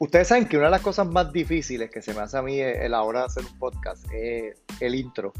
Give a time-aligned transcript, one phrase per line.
[0.00, 2.58] Ustedes saben que una de las cosas más difíciles que se me hace a mí
[2.58, 5.30] a la hora de hacer un podcast es el intro.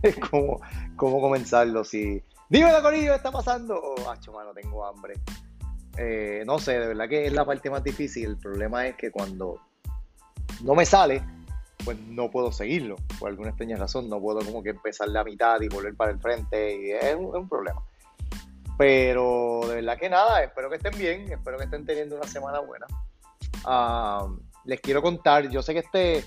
[0.30, 0.60] cómo,
[0.94, 1.82] cómo comenzarlo.
[1.82, 3.74] Si, dime la Corillo, ¿qué está pasando?
[3.74, 5.14] Oh, acho, mano, tengo hambre.
[5.98, 8.26] Eh, no sé, de verdad que es la parte más difícil.
[8.26, 9.60] El problema es que cuando
[10.62, 11.24] no me sale,
[11.84, 12.94] pues no puedo seguirlo.
[13.18, 16.20] Por alguna extraña razón, no puedo como que empezar la mitad y volver para el
[16.20, 16.76] frente.
[16.76, 17.82] Y es un, problema.
[18.78, 22.60] Pero de verdad que nada, espero que estén bien, espero que estén teniendo una semana
[22.60, 22.86] buena.
[23.66, 24.28] Ah,
[24.64, 26.24] les quiero contar, yo sé que este,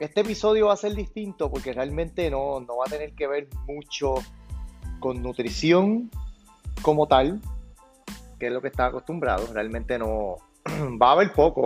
[0.00, 3.48] este episodio va a ser distinto porque realmente no, no va a tener que ver
[3.66, 4.14] mucho
[5.00, 6.10] con nutrición
[6.82, 7.40] como tal,
[8.38, 9.46] que es lo que está acostumbrado.
[9.52, 10.36] Realmente no
[11.02, 11.62] va a haber poco,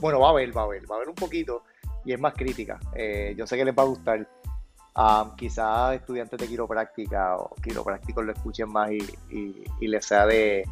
[0.00, 1.64] bueno, va a haber, va a haber, va a haber un poquito
[2.04, 2.78] y es más crítica.
[2.94, 4.28] Eh, yo sé que les va a gustar.
[4.96, 10.62] Um, quizás estudiantes de quiropráctica o quiroprácticos lo escuchen más y, les sea de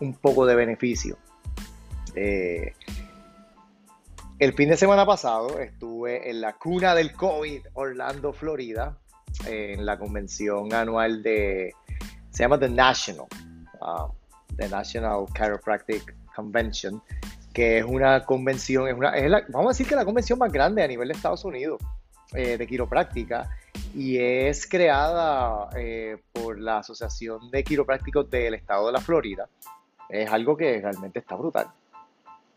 [0.00, 1.18] un poco de beneficio.
[2.14, 2.74] Eh,
[4.38, 8.96] el fin de semana pasado estuve en la cuna del COVID, Orlando, Florida,
[9.46, 11.74] en la convención anual de,
[12.30, 13.26] se llama The National,
[13.80, 14.12] um,
[14.56, 17.02] The National Chiropractic Convention,
[17.52, 19.12] que es una convención, es una,
[19.48, 21.80] vamos a decir que la convención más grande a nivel de Estados Unidos
[22.32, 23.50] eh, de quiropráctica
[23.94, 29.48] y es creada eh, por la Asociación de Quiroprácticos del Estado de la Florida.
[30.08, 31.66] Es algo que realmente está brutal.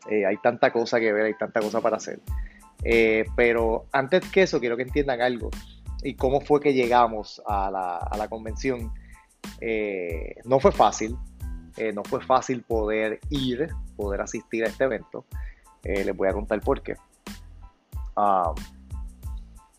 [0.09, 2.19] Eh, hay tanta cosa que ver, hay tanta cosa para hacer.
[3.35, 5.49] pero antes que eso, quiero que entiendan algo
[6.03, 8.91] y cómo fue que llegamos a la, a la convención.
[10.45, 11.15] no fue fácil,
[11.93, 15.25] no fue fácil poder ir poder asistir a este evento.
[15.83, 16.95] Eh, les voy a contar por qué.
[18.15, 18.53] Ah,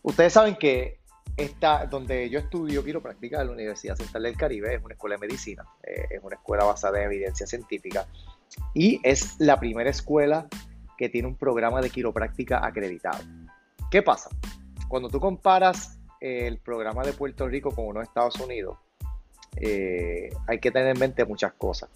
[0.03, 0.99] ustedes saben que
[1.37, 5.27] esta, donde yo estudio quiropráctica en la Universidad Central del Caribe, es una escuela de
[5.27, 8.07] medicina, eh, es una escuela basada en evidencia científica
[8.75, 10.47] y es la primera escuela
[10.97, 13.19] que tiene un programa de quiropráctica acreditado.
[13.91, 14.31] ¿Qué pasa?
[14.89, 18.79] Cuando tú comparas el programa de Puerto Rico con uno de Estados Unidos,
[19.57, 21.89] eh, hay que tener en mente muchas cosas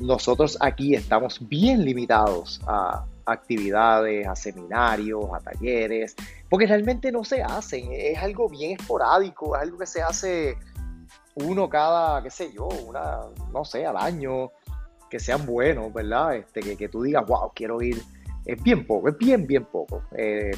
[0.00, 6.14] nosotros aquí estamos bien limitados a actividades, a seminarios, a talleres,
[6.48, 10.58] porque realmente no se hacen, es algo bien esporádico, es algo que se hace
[11.36, 13.20] uno cada, qué sé yo, una,
[13.52, 14.50] no sé, al año,
[15.14, 16.34] que sean buenos, ¿verdad?
[16.34, 18.02] Este, que, que tú digas, wow, quiero ir,
[18.44, 20.02] es bien poco, es bien, bien poco.
[20.10, 20.50] Eh,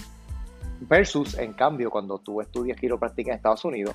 [0.80, 3.94] versus, en cambio, cuando tú estudias quiropráctica en Estados Unidos,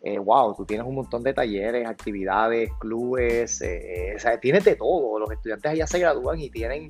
[0.00, 4.76] eh, wow, tú tienes un montón de talleres, actividades, clubes, eh, o sea, tienes de
[4.76, 5.18] todo.
[5.18, 6.88] Los estudiantes allá se gradúan y tienen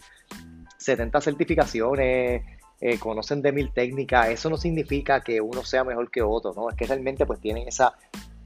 [0.76, 2.44] 70 certificaciones,
[2.80, 4.28] eh, conocen de mil técnicas.
[4.28, 6.70] Eso no significa que uno sea mejor que otro, ¿no?
[6.70, 7.94] Es que realmente pues tienen esa,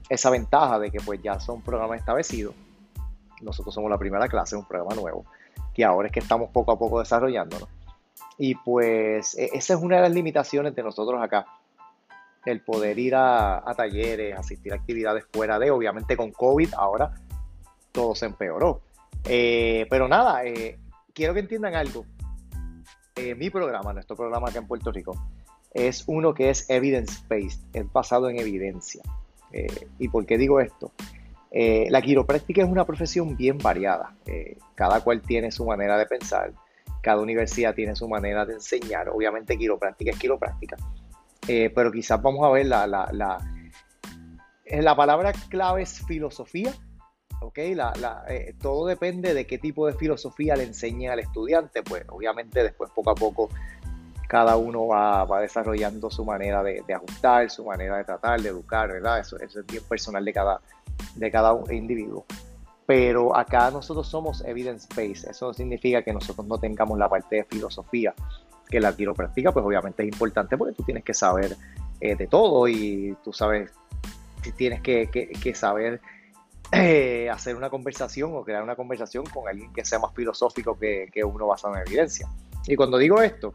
[0.09, 2.55] esa ventaja de que pues ya son programas establecidos.
[3.43, 5.25] Nosotros somos la primera clase, un programa nuevo,
[5.73, 7.67] que ahora es que estamos poco a poco desarrollándonos.
[8.37, 11.45] Y pues e, esa es una de las limitaciones de nosotros acá
[12.45, 17.13] el poder ir a, talleres, asistir a actividades fuera de, obviamente con COVID ahora
[17.93, 18.81] todo se empeoró.
[19.23, 20.77] Eh, pero nada, eh,
[21.13, 22.05] quiero que entiendan algo.
[23.15, 25.15] Eh, mi programa, nuestro programa acá en Puerto Rico,
[25.71, 29.03] es uno que es evidence-based, es basado en evidencia.
[29.99, 30.91] ¿Y por qué digo esto?
[31.53, 34.15] La quiropráctica es una profesión bien variada.
[34.75, 36.51] cada cual tiene su manera de pensar,
[37.03, 39.09] cada universidad tiene su manera de enseñar.
[39.09, 40.77] Obviamente quiropráctica es quiropráctica.
[41.47, 43.37] Eh, pero quizás vamos a ver la, la, la,
[44.63, 46.73] eh, la palabra clave es filosofía.
[47.41, 47.75] ¿okay?
[47.75, 51.83] La, eh, todo depende de qué tipo de filosofía le enseñe al estudiante.
[51.83, 53.49] Pues obviamente después poco a poco
[54.29, 58.47] cada uno va, va desarrollando su manera de, de, ajustar, su manera de tratar, de
[58.47, 59.19] educar, ¿verdad?
[59.19, 60.61] Eso, eso es bien personal de cada,
[61.15, 62.25] de cada individuo.
[62.85, 65.29] Pero acá nosotros somos evidence-based.
[65.29, 68.13] Eso no significa que nosotros no tengamos la parte de filosofía
[68.69, 71.55] que la quiropráctica, pues obviamente es importante porque tú tienes que saber
[72.01, 73.71] eh, de todo y tú sabes,
[74.57, 76.01] tienes que, que, saber
[76.71, 81.07] eh, hacer una conversación o crear una conversación con alguien que sea más filosófico que,
[81.13, 82.27] que, uno basado en evidencia.
[82.65, 83.53] Y cuando digo esto,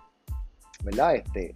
[0.85, 1.17] ¿verdad?
[1.17, 1.55] Este,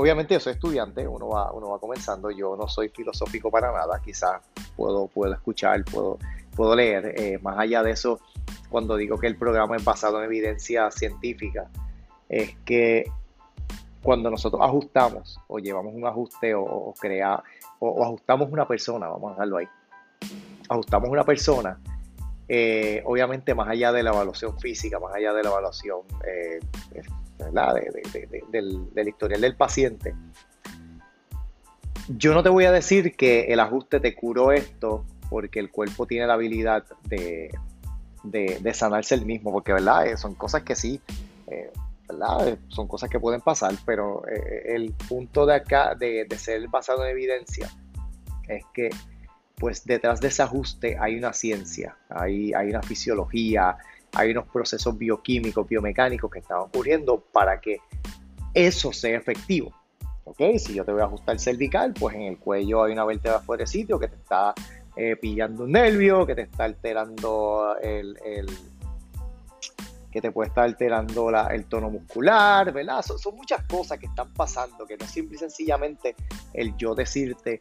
[0.00, 4.00] obviamente yo soy estudiante, uno va, uno va comenzando, yo no soy filosófico para nada,
[4.02, 4.40] quizás
[4.74, 6.18] puedo, puedo escuchar, puedo,
[6.56, 8.18] puedo leer, eh, más allá de eso,
[8.70, 11.68] cuando digo que el programa es basado en evidencia científica,
[12.30, 13.04] es que
[14.02, 17.42] cuando nosotros ajustamos o llevamos un ajuste o, crea,
[17.78, 19.68] o, ajustamos una persona, vamos a dejarlo ahí,
[20.70, 21.78] ajustamos una persona,
[22.48, 26.58] eh, obviamente más allá de la evaluación física, más allá de la evaluación eh,
[28.50, 30.14] del, historial del paciente,
[32.08, 36.06] yo no te voy a decir que el ajuste te curó esto porque el cuerpo
[36.06, 37.50] tiene la habilidad de,
[38.24, 40.16] de sanarse el mismo, porque ¿verdad?
[40.16, 41.00] son cosas que sí
[41.50, 41.70] eh,
[42.08, 42.58] ¿verdad?
[42.68, 47.04] Son cosas que pueden pasar, pero eh, el punto de acá, de, de, ser basado
[47.04, 47.68] en evidencia,
[48.48, 48.90] es que
[49.56, 53.76] pues detrás de ese ajuste hay una ciencia, hay, hay una fisiología,
[54.14, 57.78] hay unos procesos bioquímicos, biomecánicos que están ocurriendo para que
[58.54, 59.72] eso sea efectivo.
[60.24, 60.40] ¿Ok?
[60.58, 63.62] Si yo te voy a ajustar cervical, pues en el cuello hay una vértebra fuera
[63.62, 64.54] de sitio que te está
[64.96, 68.16] eh, pillando un nervio, que te está alterando el,
[70.10, 73.02] que te puede estar alterando el tono muscular, ¿verdad?
[73.02, 76.16] Son, son, muchas cosas que están pasando, que no es simple y sencillamente
[76.52, 77.58] el yo decirte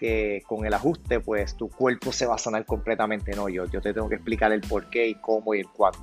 [0.00, 3.82] que con el ajuste, pues tu cuerpo se va a sanar completamente, no, yo, yo
[3.82, 6.00] te tengo que explicar el por qué y cómo y el cuándo.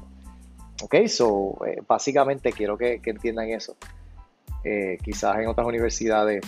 [0.83, 3.75] Ok, so, eh, básicamente quiero que, entiendan eso.
[4.63, 6.45] Eh, quizás en otras universidades,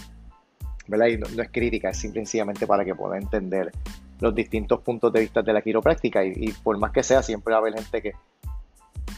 [0.86, 1.08] ¿verdad?
[1.08, 3.72] Y no, es crítica, es simplemente para que puedan entender
[4.20, 7.58] los distintos puntos de vista de la quiropráctica y, por más que sea, siempre va
[7.58, 8.12] a haber gente que,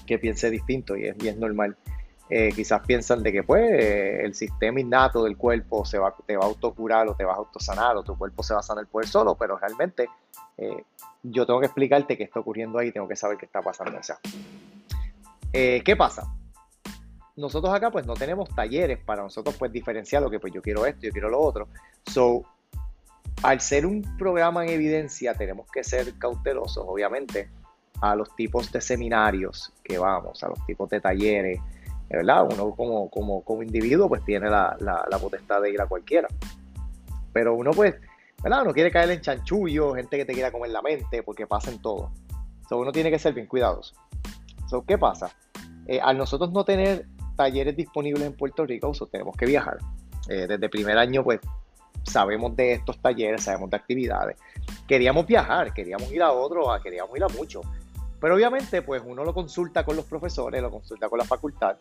[0.06, 1.76] que piense distinto y es, y es normal.
[2.34, 6.46] Eh, quizás piensan de que pues el sistema innato del cuerpo se va, te va
[6.46, 9.04] a autocurar o te va a autosanar o tu cuerpo se va a sanar por
[9.04, 10.08] él solo, pero realmente
[10.58, 10.86] eh,
[11.24, 14.00] yo tengo que explicarte qué está ocurriendo ahí, tengo que saber qué está pasando.
[14.00, 14.18] O sea,
[15.52, 16.34] eh, ¿qué pasa?
[17.36, 20.86] Nosotros acá pues no tenemos talleres para nosotros pues diferenciar lo que pues yo quiero
[20.86, 21.68] esto, yo quiero lo otro.
[22.06, 22.46] So,
[23.44, 27.50] al ser un programa en evidencia tenemos que ser cautelosos, obviamente,
[28.00, 31.60] a los tipos de seminarios que vamos, a los tipos de talleres,
[32.12, 32.48] ¿verdad?
[32.52, 36.28] Uno como, como, como individuo pues tiene la, la, potestad de ir a cualquiera.
[37.34, 37.96] Pero uno pues,
[38.44, 38.64] ¿verdad?
[38.64, 42.12] Uno quiere caer en chanchullo, gente que te quiera comer la mente, porque pasa todo.
[42.68, 43.94] So, uno tiene que ser bien cuidadoso.
[44.70, 45.32] So, ¿Qué pasa?
[45.88, 47.06] Eh, al nosotros no tener
[47.36, 49.78] talleres disponibles en Puerto Rico, tenemos que viajar.
[50.30, 51.40] Eh, desde primer año pues
[52.04, 54.38] sabemos de estos talleres, sabemos de actividades.
[54.88, 57.62] Queríamos viajar, queríamos ir a otro, queríamos ir a mucho.
[58.22, 61.76] Pero obviamente, pues uno lo consulta con los profesores, lo consulta con la facultad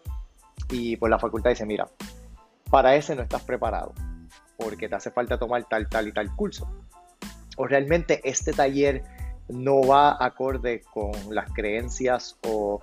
[0.71, 1.87] y pues la facultad dice, mira,
[2.71, 3.93] para ese no estás preparado
[4.57, 6.69] porque te hace falta tomar tal, tal y tal curso.
[7.57, 9.03] O realmente este taller
[9.49, 12.81] no va acorde con las creencias o,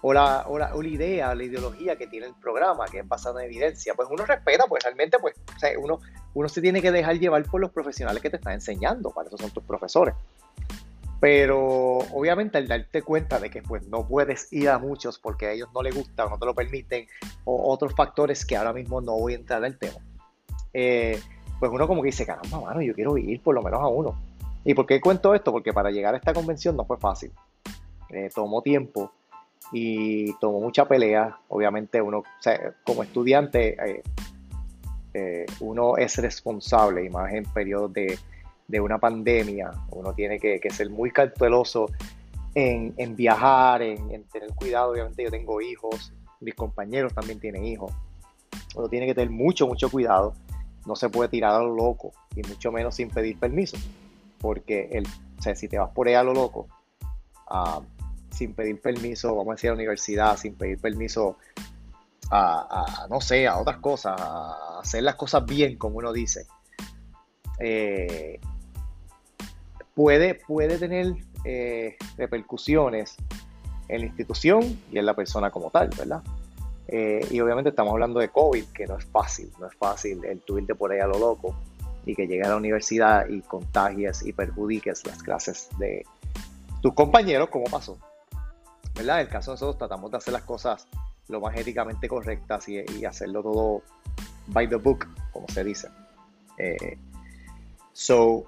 [0.00, 3.50] o, la, o, la, idea, la ideología que tiene el programa, que es basada en
[3.50, 3.94] evidencia.
[3.94, 5.34] Pues uno respeta, pues realmente, pues
[5.78, 6.00] uno,
[6.34, 9.38] uno se tiene que dejar llevar por los profesionales que te están enseñando, para eso
[9.38, 10.14] son tus profesores.
[11.22, 15.52] Pero obviamente al darte cuenta de que pues no puedes ir a muchos porque a
[15.52, 17.06] ellos no les gusta o no te lo permiten,
[17.44, 20.00] o otros factores que ahora mismo no voy a entrar en el tema,
[20.74, 21.20] eh,
[21.60, 24.20] pues uno como que dice, caramba, mano, yo quiero ir por lo menos a uno.
[24.64, 25.52] ¿Y por qué cuento esto?
[25.52, 27.30] Porque para llegar a esta convención no fue fácil.
[28.08, 29.12] Eh, tomó tiempo
[29.70, 31.38] y tomó mucha pelea.
[31.46, 32.24] Obviamente uno,
[32.82, 34.02] como estudiante,
[35.14, 38.18] eh, uno es responsable y más en periodos de
[38.68, 41.86] de una pandemia, uno tiene que, ser muy cauteloso
[42.54, 44.92] en, viajar, en, tener cuidado.
[44.92, 47.92] Obviamente yo tengo hijos, mis compañeros también tienen hijos.
[48.74, 50.34] Uno tiene que tener mucho, mucho cuidado.
[50.86, 53.76] No se puede tirar a lo loco y mucho menos sin pedir permiso.
[54.38, 55.06] Porque el,
[55.54, 56.68] si te vas por ahí a lo loco,
[57.48, 57.80] ah,
[58.30, 61.36] sin pedir permiso, vamos a decir a la universidad, sin pedir permiso
[62.30, 64.20] a, no sé, a otras cosas,
[64.80, 66.46] hacer las cosas bien, como uno dice,
[67.58, 68.40] eh,
[69.94, 71.14] puede, puede tener
[71.44, 73.16] eh, repercusiones
[73.88, 76.22] en la institución y en la persona como tal, ¿verdad?
[76.88, 80.40] Eh, y obviamente estamos hablando de COVID, que no es fácil, no es fácil el
[80.40, 81.56] tú irte por ahí a lo loco
[82.04, 86.04] y que llegues a la universidad y contagies y perjudiques las clases de
[86.80, 87.98] tus compañeros, como pasó.
[88.94, 89.20] ¿Verdad?
[89.20, 90.86] En el caso de nosotros tratamos de hacer las cosas
[91.28, 93.82] lo más éticamente correctas y, y hacerlo todo
[94.48, 95.88] by the book, como se dice.
[96.58, 96.98] Eh,
[97.92, 98.44] so,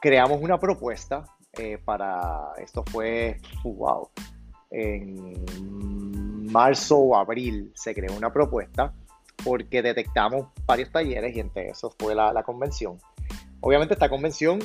[0.00, 4.08] creamos una propuesta eh, para, esto fue, wow,
[4.70, 8.92] en marzo o abril se creó una propuesta
[9.44, 12.98] porque detectamos varios talleres y entre esos fue la, convención.
[13.60, 14.58] Obviamente esta convención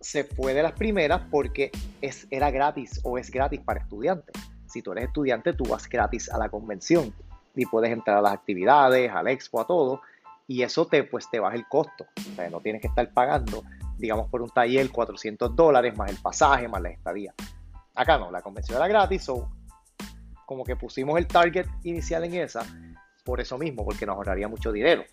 [0.00, 4.34] se fue de las primeras porque es, era gratis o es gratis para estudiantes.
[4.66, 7.12] Si tú eres estudiante, tú vas gratis a la convención
[7.54, 10.00] y puedes entrar a las actividades, al expo, a todo,
[10.46, 12.06] y eso te, pues, te baja el costo.
[12.38, 13.64] O no tienes que estar pagando
[14.00, 17.34] digamos, por un taller 400 dólares más el pasaje, más la estadía.
[17.94, 19.48] Acá no, la convención era gratis, o
[20.46, 22.64] como que pusimos el target inicial en esa,
[23.24, 25.04] por eso mismo, porque nos ahorraría mucho dinero.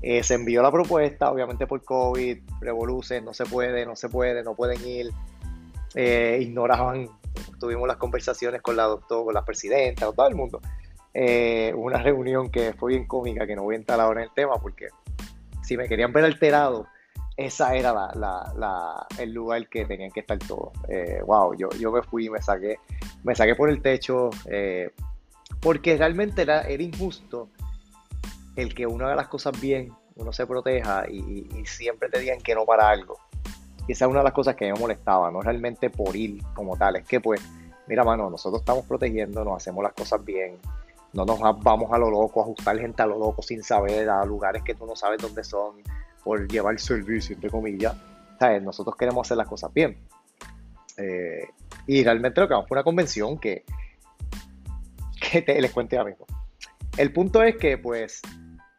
[0.00, 4.42] Eh, se envió la propuesta, obviamente por COVID, revoluce, no se puede, no se puede,
[4.42, 5.10] no pueden ir.
[5.94, 7.08] Eh, ignoraban,
[7.60, 10.60] tuvimos las conversaciones con la doctora, con la presidenta, con todo el mundo.
[11.14, 14.34] Eh, una reunión que fue bien cómica, que no voy a entrar ahora en el
[14.34, 14.88] tema porque
[15.62, 16.86] si me querían ver alterado,
[17.36, 20.72] esa era la, el lugar que tenían que estar todos.
[21.26, 22.78] wow, yo, yo me fui, me saqué,
[23.24, 24.30] me saqué por el techo,
[25.60, 27.48] porque realmente era, era injusto
[28.56, 32.54] el que uno haga las cosas bien, uno se proteja y, siempre te digan que
[32.54, 33.16] no para algo.
[33.88, 36.76] Y esa es una de las cosas que me molestaba, no realmente por ir como
[36.76, 37.40] tal, es que pues,
[37.86, 40.58] mira mano, nosotros estamos protegiendo, nos hacemos las cosas bien,
[41.12, 44.24] no nos vamos a lo loco, a ajustar gente a lo loco sin saber, a
[44.24, 45.76] lugares que tú no sabes dónde son,
[46.22, 47.96] por llevar servicio, entre comillas.
[48.38, 48.62] ¿Sabes?
[48.62, 49.98] Nosotros queremos hacer las cosas bien.
[50.96, 51.48] Eh,
[51.86, 53.64] y realmente lo que vamos fue una convención que,
[55.30, 56.26] que te, les cuento ya mismo.
[56.96, 58.20] El punto es que, pues,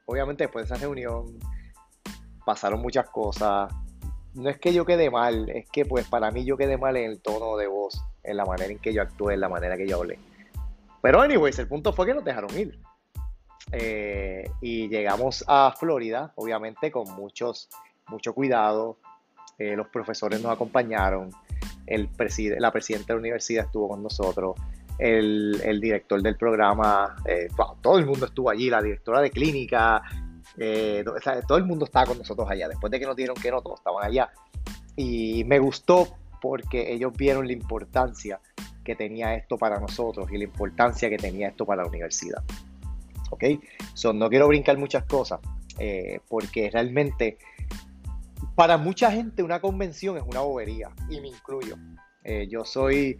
[0.05, 1.39] obviamente después de esa reunión
[2.45, 3.73] pasaron muchas cosas.
[4.33, 7.11] No es que yo quede mal, es que pues para mí yo quedé mal en
[7.11, 9.87] el tono de voz, en la manera en que yo actué, en la manera que
[9.87, 10.17] yo hablé.
[11.01, 12.79] Pero anyways, el punto fue que nos dejaron ir.
[13.71, 17.69] Eh, y llegamos a Florida, obviamente con muchos,
[18.07, 18.97] mucho cuidado.
[19.57, 21.29] Eh, los profesores nos acompañaron,
[21.87, 24.55] la presidenta de la universidad estuvo con nosotros,
[24.97, 27.47] el, director del programa, eh,
[27.81, 30.01] todo el mundo estuvo allí, la directora de clínica,
[30.57, 31.03] eh,
[31.47, 32.67] todo el mundo estaba con nosotros allá.
[32.67, 34.31] Después de que nos dieron que no, todos estaban allá.
[34.95, 36.07] Y me gustó
[36.41, 38.39] porque ellos vieron la importancia
[38.83, 42.43] que tenía esto para nosotros y la importancia que tenía esto para la universidad.
[43.33, 43.43] ¿Ok?
[43.93, 45.39] So, no quiero brincar muchas cosas
[45.79, 47.37] eh, porque realmente
[48.55, 51.75] para mucha gente una convención es una bobería y me incluyo.
[52.47, 53.19] yo soy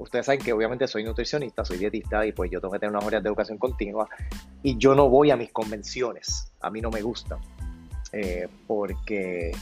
[0.00, 3.04] ustedes saben que obviamente soy nutricionista, soy dietista y pues yo tengo que tener unas
[3.04, 4.08] horas de educación continua
[4.62, 7.38] y yo no voy a mis convenciones, a mí no me gusta,
[8.12, 9.52] eh, porque,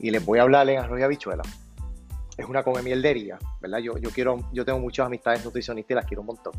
[0.00, 1.42] y les voy a hablar en arroz y habichuela,
[2.36, 3.78] es una come mieldería, ¿verdad?
[3.78, 6.52] Yo, yo, quiero, yo tengo muchas amistades nutricionistas y las quiero un montón,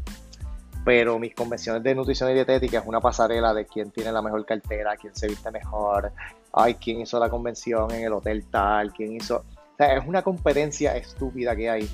[0.83, 4.45] pero mis convenciones de nutrición y dietética es una pasarela de quién tiene la mejor
[4.45, 6.11] cartera, quién se viste mejor,
[6.53, 9.37] ay, quién hizo la convención en el hotel tal, quién hizo...
[9.37, 11.89] O sea, es una competencia estúpida que hay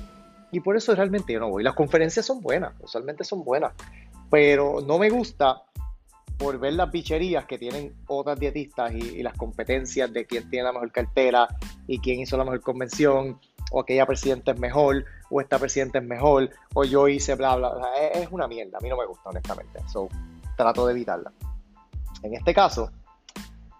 [0.50, 1.62] y por eso realmente yo no voy.
[1.62, 3.72] Las conferencias son buenas, usualmente son buenas,
[4.30, 5.62] pero no me gusta
[6.38, 10.72] por ver las bicherías que tienen otras dietistas y, las competencias de quién tiene la
[10.72, 11.48] mejor cartera
[11.86, 16.04] y quién hizo la mejor convención, o aquella presidenta es mejor, o esta presidenta es
[16.04, 17.88] mejor, o yo hice bla, bla, bla.
[18.12, 19.80] Es, una mierda, a mí no me gusta, honestamente.
[19.90, 20.08] So,
[20.56, 21.32] trato de evitarla.
[22.22, 22.90] En este caso,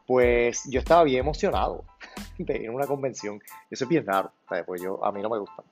[0.07, 1.85] pues yo estaba bien emocionado
[2.39, 3.41] de ir a una convención.
[3.71, 4.33] Yo soy bien raro,
[4.67, 5.63] pues yo, a mí no me gusta.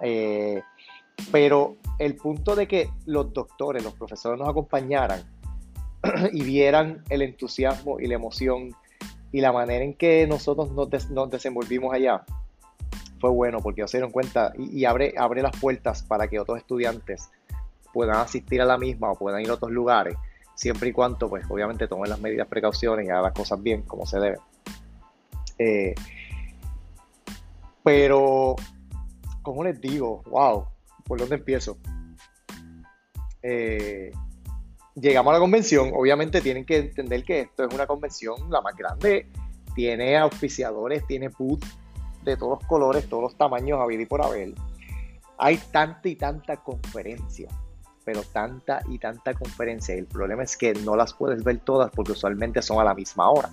[0.00, 0.62] Eh,
[1.32, 5.22] pero el punto de que los doctores, los profesores nos acompañaran
[6.32, 8.74] y vieran el entusiasmo y la emoción
[9.32, 12.24] y la manera en que nosotros nos, desenvolvimos allá,
[13.20, 16.58] fue bueno porque ellos se dieron cuenta y, abre, abre las puertas para que otros
[16.58, 17.30] estudiantes
[17.92, 20.16] puedan asistir a la misma o puedan ir a otros lugares,
[20.54, 24.06] siempre y cuando, pues, obviamente tomen las medidas, precauciones y hagan las cosas bien como
[24.06, 24.38] se debe.
[25.58, 25.94] Eh,
[27.82, 28.54] pero
[29.42, 30.22] ¿cómo les digo?
[30.26, 30.66] ¡Wow!
[31.04, 31.78] ¿Por dónde empiezo?
[33.42, 34.12] Eh,
[34.94, 38.76] llegamos a la convención, obviamente tienen que entender que esto es una convención la más
[38.76, 39.26] grande,
[39.74, 41.64] tiene auspiciadores, tiene booth
[42.28, 44.54] de todos los colores, todos los tamaños, a ver y por haber.
[45.38, 47.48] Hay tanta y tanta conferencia,
[48.04, 49.94] pero tanta y tanta conferencia.
[49.94, 53.30] El problema es que no las puedes ver todas porque usualmente son a la misma
[53.30, 53.50] hora.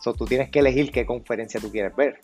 [0.00, 2.20] So, tú tienes que elegir qué conferencia tú quieres ver.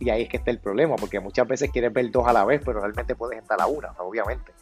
[0.00, 2.44] Y ahí es que está el problema, porque muchas veces quieres ver dos a la
[2.44, 4.52] vez, pero realmente puedes entrar a una, obviamente.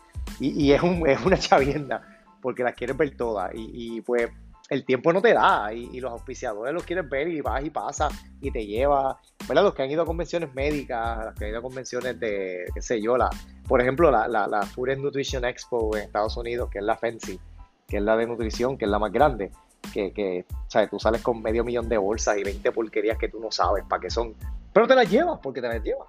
[0.41, 2.03] Y, es, un, es, una chavienda,
[2.41, 3.51] porque las quieres ver todas.
[3.55, 4.31] Y, pues
[4.69, 8.09] el tiempo no te da, y, los auspiciadores los quieres ver y vas y pasa
[8.41, 9.21] y te lleva.
[9.49, 9.63] ¿Verdad?
[9.63, 12.83] Los que han ido a convenciones médicas, los que han ido a convenciones de, qué
[12.83, 13.31] sé yo, la,
[13.69, 17.39] por ejemplo, la, la, la Food Nutrition Expo en Estados Unidos, que es la FENSI,
[17.87, 19.53] que es la de nutrición, que es la más grande.
[19.93, 20.91] Que, que ¿sabes?
[20.91, 24.03] tú sales con medio millón de bolsas y 20 porquerías que tú no sabes para
[24.03, 24.35] qué son
[24.77, 26.07] pero te las llevas porque te las llevas.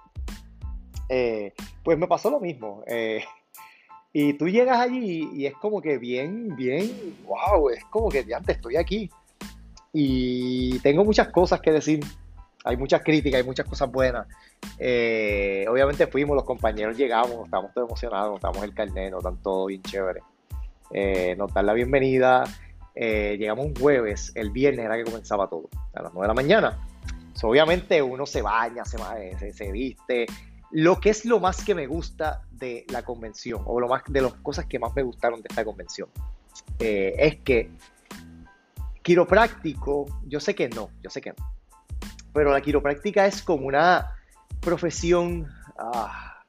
[1.08, 2.84] Eh, pues me pasó lo mismo.
[2.86, 3.24] Eh,
[4.12, 8.36] y tú llegas allí y es como que bien, bien, wow, es como que ya
[8.36, 9.08] antes estoy aquí.
[9.90, 12.00] Y tengo muchas cosas que decir.
[12.64, 14.26] Hay muchas críticas, hay muchas cosas buenas.
[14.78, 19.36] Eh, obviamente fuimos, los compañeros llegamos, estamos todos emocionados, nos damos el carnet, nos dan
[19.42, 20.20] todo bien chévere.
[21.36, 22.44] nos dan la bienvenida.
[22.94, 26.78] llegamos un jueves, el viernes era que comenzaba todo, a las 9 de la mañana
[27.46, 30.26] obviamente uno se baña, se, se, viste.
[30.70, 34.20] Lo que es lo más que me gusta de la convención, o lo más de
[34.20, 36.08] las cosas que más me gustaron de esta convención,
[36.78, 37.70] eh, es que
[39.02, 41.36] quiropráctico, yo sé que no, yo sé que no,
[42.32, 44.14] pero la quiropráctica es como una
[44.60, 46.42] profesión, ah,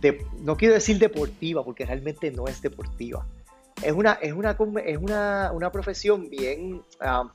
[0.00, 3.26] de, no quiero decir deportiva, porque realmente no es deportiva.
[3.82, 7.32] Es una, es una, es una, una profesión bien, ah,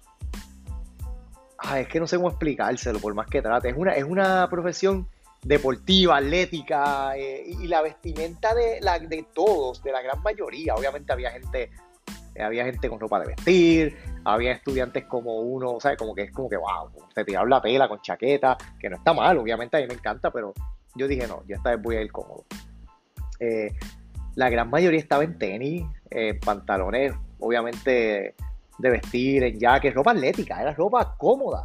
[1.77, 3.69] es que no sé cómo explicárselo, por más que trate.
[3.69, 5.07] Es una, es una profesión
[5.43, 10.75] deportiva, atlética, eh, y la vestimenta de, la, de todos, de la gran mayoría.
[10.75, 11.71] Obviamente había gente,
[12.39, 15.97] había gente con ropa de vestir, había estudiantes como uno, ¿sabes?
[15.97, 19.13] Como que es como que, wow, se tiraron la tela con chaqueta, que no está
[19.13, 20.53] mal, obviamente a mí me encanta, pero
[20.95, 22.45] yo dije, no, yo esta vez voy a ir cómodo.
[23.39, 23.71] Eh,
[24.35, 25.85] la gran mayoría estaba en tenis,
[26.43, 28.35] pantalones, obviamente
[28.77, 31.61] de vestir, en jaques, ropa atlética, era ropa cómoda.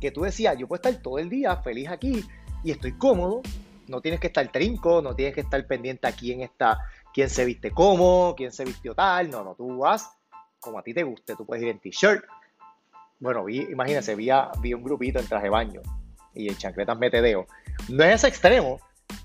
[0.00, 2.24] Que tú decías, yo puedo estar todo el día feliz aquí
[2.62, 3.42] y estoy cómodo.
[3.88, 6.78] No tienes que estar trinco, no tienes que estar pendiente a quién está,
[7.12, 9.30] quién se viste cómo, quién se vistió tal.
[9.30, 10.10] No, no, tú vas
[10.64, 11.36] como a ti te guste.
[11.36, 12.24] Tú puedes ir en t-shirt.
[13.20, 14.30] Bueno, vi, imagínense, vi,
[14.60, 15.82] vi un grupito en traje de baño
[16.34, 17.46] y en chancletas metedeo.
[17.88, 18.80] No es ese extremo,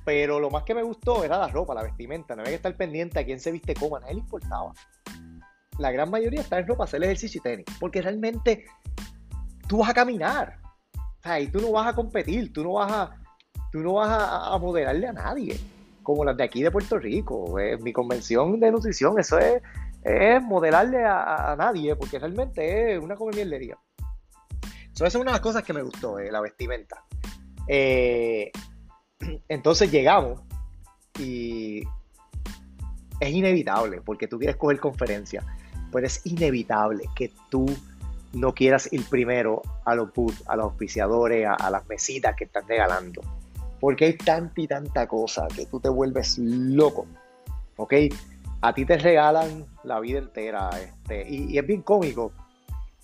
[0.06, 2.36] pero lo más que me gustó era la ropa, la vestimenta.
[2.36, 4.74] No había que estar pendiente a quién se viste cómo, a nadie le importaba
[5.80, 8.66] la gran mayoría está en ropa hacer ejercicio y tenis, porque realmente
[9.68, 10.60] tú vas a caminar,
[10.96, 13.12] o sea, y tú no vas a competir, tú no vas a,
[13.72, 15.58] tú no vas a, moderarle a nadie,
[16.04, 17.56] como las de aquí de Puerto Rico.
[17.82, 19.62] mi convención de nutrición, eso es,
[20.04, 23.78] es modelarle a, nadie, porque realmente es una como mierdería.
[24.94, 27.04] Es una de las cosas que me gustó, la vestimenta.
[27.68, 28.52] Eh,
[29.48, 30.42] entonces llegamos
[31.18, 31.84] y
[33.20, 35.44] es inevitable, porque tú quieres coger conferencia
[35.92, 37.66] pues es inevitable que tú
[38.34, 42.68] no quieras ir primero a los booths, a los auspiciadores, a, las mesitas que están
[42.68, 43.22] regalando.
[43.80, 47.08] Porque hay tanta y tanta cosa que tú te vuelves loco.
[47.78, 47.94] ¿Ok?
[48.62, 50.70] A ti te regalan la vida entera.
[50.80, 52.32] Este, y, es bien cómico.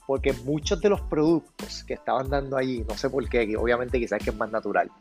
[0.07, 4.23] Porque muchos de los productos que estaban dando allí, no sé por qué, obviamente quizás
[4.23, 4.91] que es más natural.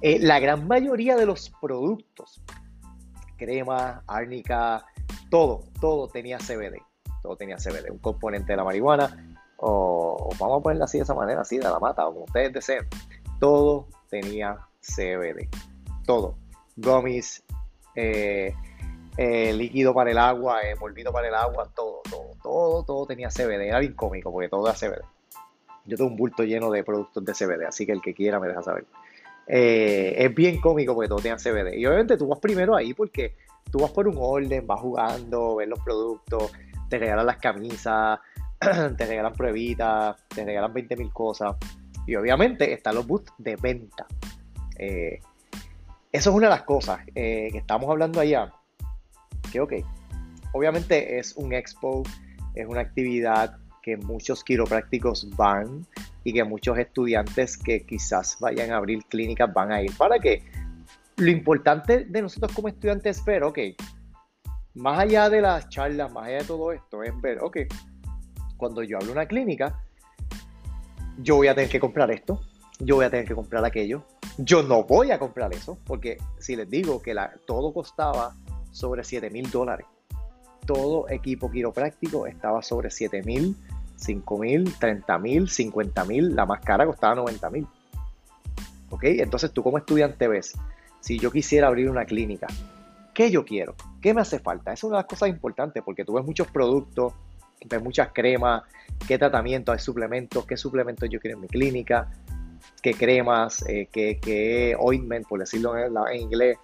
[0.00, 2.42] Eh, la gran mayoría de los productos,
[3.36, 4.84] crema, árnica,
[5.30, 6.82] todo, todo tenía CBD
[7.22, 11.14] todo tenía CBD, un componente de la marihuana, o, vamos a ponerla así de esa
[11.14, 12.86] manera, así de la mata, o como ustedes deseen,
[13.38, 15.48] todo tenía CBD,
[16.04, 16.36] todo,
[16.76, 17.44] gummies,
[17.94, 18.54] eh,
[19.16, 20.74] eh, líquido para el agua, eh,
[21.12, 24.76] para el agua, todo, todo, todo, todo tenía CBD, era bien cómico porque todo era
[24.76, 25.02] CBD.
[25.84, 28.48] Yo tengo un bulto lleno de productos de CBD, así que el que quiera me
[28.48, 28.84] deja saber.
[29.46, 31.76] es bien cómico porque todo tenía CBD.
[31.76, 33.34] Y obviamente tú vas primero ahí porque
[33.70, 36.52] tú vas por un orden, vas jugando, ves los productos,
[36.88, 38.20] te regalan las camisas,
[38.96, 41.56] te regalan pruebitas, te regalan 20 mil cosas.
[42.06, 44.06] Y obviamente están los booths de venta.
[44.78, 45.20] Eh,
[46.10, 48.52] eso es una de las cosas eh, que estamos hablando allá.
[49.52, 49.72] Que ok,
[50.52, 52.02] obviamente es un expo,
[52.54, 55.86] es una actividad que muchos quiroprácticos van
[56.24, 59.94] y que muchos estudiantes que quizás vayan a abrir clínicas van a ir.
[59.96, 60.42] ¿Para que
[61.16, 63.58] Lo importante de nosotros como estudiantes es ver, ok,
[64.74, 67.58] más allá de las charlas, más allá de todo esto, es ver, ok,
[68.56, 69.84] cuando yo hablo una clínica,
[71.18, 72.40] yo voy a tener que comprar esto,
[72.78, 74.04] yo voy a tener que comprar aquello,
[74.38, 77.14] yo no voy a comprar eso, porque si les digo que
[77.46, 78.34] todo costaba
[78.72, 79.86] sobre 7 mil dólares,
[80.66, 83.54] todo equipo quiropráctico estaba sobre 7 mil,
[83.96, 87.66] 5 mil, 30 mil, 50 mil, la más cara costaba 90 mil.
[88.90, 89.04] ¿Ok?
[89.04, 90.54] Entonces tú como estudiante ves,
[90.98, 92.48] si yo quisiera abrir una clínica
[93.14, 93.74] ¿Qué yo quiero?
[94.00, 94.72] ¿Qué me hace falta?
[94.72, 97.12] Esa es una de las cosas importantes porque tú ves muchos productos,
[97.66, 98.62] ves muchas cremas,
[99.06, 102.10] qué tratamientos, hay suplementos, qué suplementos yo quiero en mi clínica,
[102.82, 106.56] qué cremas, eh, qué, ointment, por decirlo en, inglés,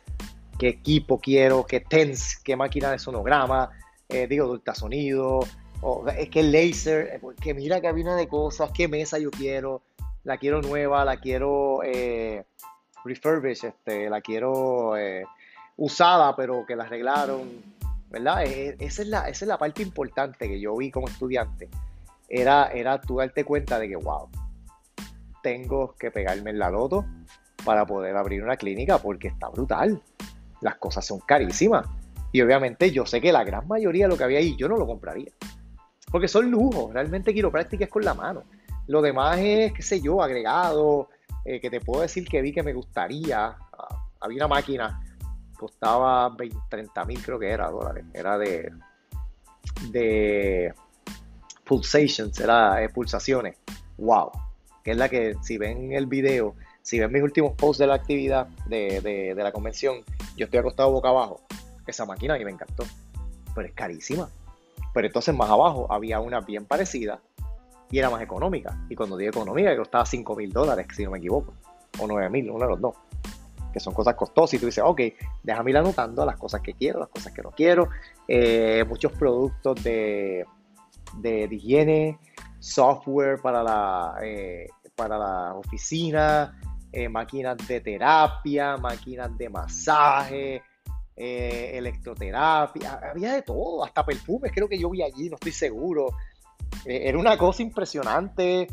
[0.59, 3.71] qué equipo quiero, qué TENS, qué máquina de sonograma,
[4.09, 5.41] eh, digo, de ultrasonido,
[5.81, 9.83] o, qué laser, eh, qué mira cabina de cosas, qué mesa yo quiero,
[10.25, 12.45] la quiero nueva, la quiero eh,
[13.05, 14.95] refurbish, este, la quiero
[15.77, 17.49] usada, pero que la arreglaron,
[18.11, 18.43] ¿verdad?
[18.45, 21.69] Esa es la, esa es la parte importante que yo vi como estudiante.
[22.29, 24.29] Era, era tú darte cuenta de que, wow,
[25.43, 27.05] tengo que pegarme en la loto
[27.65, 30.03] para poder abrir una clínica porque está brutal.
[30.61, 31.87] Las cosas son carísimas.
[32.33, 34.77] Y obviamente yo sé que la gran mayoría de lo que había ahí yo no
[34.77, 35.33] lo compraría.
[36.11, 36.93] Porque son lujos.
[36.93, 38.45] Realmente quiropráctica es con la mano.
[38.87, 41.09] Lo demás es, qué sé yo, agregado.
[41.45, 43.47] Eh, que te puedo decir que vi que me gustaría.
[43.47, 45.01] Ah, había una máquina
[45.59, 48.73] costaba 20, 30 mil creo que era dólares, era de,
[49.91, 50.73] de
[51.65, 53.57] pulsations, era eh, pulsaciones,
[53.99, 54.31] wow,
[54.83, 56.55] que es la que si ven el video,
[56.89, 59.97] si ven mis últimos posts de la actividad de, de, la convención,
[60.39, 61.43] yo estoy acostado boca abajo,
[61.87, 62.85] esa máquina a mí me encantó,
[63.55, 64.31] pero es carísima,
[64.95, 67.21] pero entonces más abajo había una bien parecida
[67.91, 71.19] y era más económica, y cuando digo económica costaba 5 mil dólares, si no me
[71.19, 71.53] equivoco,
[71.99, 72.95] o 9 mil, uno de los dos
[73.71, 75.03] que son cosas costosas, y tú dices, ok,
[75.43, 77.91] déjame ir anotando las cosas que quiero, las cosas que no quiero,
[78.27, 80.47] eh, muchos productos de,
[81.19, 82.19] de, higiene,
[82.61, 86.59] software para la, eh, para la oficina,
[86.93, 90.63] eh, máquinas de terapia, máquinas de masaje,
[91.17, 96.11] eh, electroterapia, había de todo, hasta perfumes, creo que yo vi allí, no estoy seguro.
[96.85, 98.69] Eh, era una cosa impresionante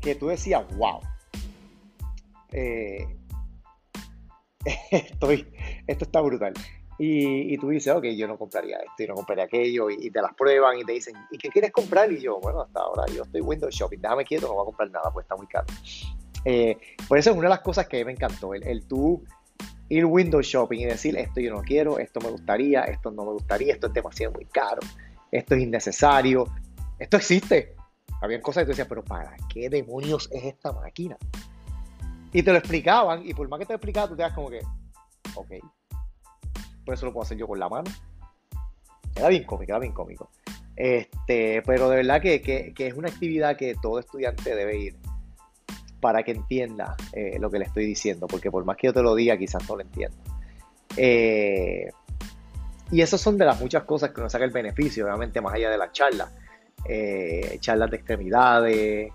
[0.00, 1.00] que tú decías, wow.
[4.90, 5.52] estoy,
[5.86, 6.52] esto está brutal.
[7.00, 10.34] Y, tú dices, ok, yo no compraría esto y no compraría aquello, y, te las
[10.34, 12.12] prueban y te dicen, ¿y qué quieres comprar?
[12.12, 14.90] Y yo, bueno, hasta ahora yo estoy Windows Shopping, déjame quieto, no voy a comprar
[14.90, 15.66] nada, pues está muy caro.
[16.44, 18.84] Eh, por eso es una de las cosas que me encantó, el, el
[19.88, 23.32] ir Windows Shopping y decir, esto yo no quiero, esto me gustaría, esto no me
[23.32, 24.80] gustaría, esto es demasiado muy caro,
[25.32, 26.46] esto es innecesario,
[26.98, 27.74] esto existe.
[28.20, 31.16] Habían cosas que tú decías, pero ¿para qué demonios es esta máquina?
[32.32, 34.50] Y te lo explicaban, y por más que te lo explicaban, tú te das como
[34.50, 34.60] que,
[35.34, 35.50] ok,
[36.84, 37.90] por eso lo puedo hacer yo con la mano.
[39.14, 40.30] Era bien cómico, era bien cómico.
[40.74, 44.96] Este, pero de verdad que, es una actividad que todo estudiante debe ir
[46.00, 49.02] para que entienda eh, lo que le estoy diciendo, porque por más que yo te
[49.02, 50.16] lo diga, quizás no lo entienda.
[50.96, 51.90] Eh,
[52.90, 55.70] y esas son de las muchas cosas que nos saca el beneficio, obviamente más allá
[55.70, 56.30] de la charla.
[56.84, 59.12] Eh, charlas de extremidades,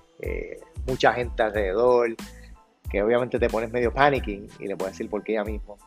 [0.86, 2.16] mucha gente alrededor,
[2.90, 5.78] que obviamente te pones medio panicking y le puedes decir por qué ya mismo.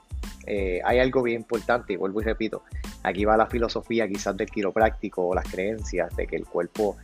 [0.46, 2.62] Eh, hay algo bien importante, y vuelvo y repito,
[3.02, 6.96] aquí va la filosofía quizás del quiropráctico o las creencias de que el cuerpo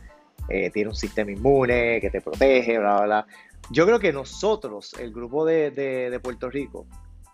[0.49, 3.27] eh, tiene un sistema inmune que te protege, bla, bla, bla.
[3.69, 6.85] Yo creo que nosotros, el grupo de, Puerto Rico,